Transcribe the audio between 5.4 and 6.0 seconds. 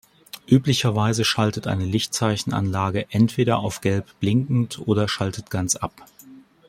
ganz ab.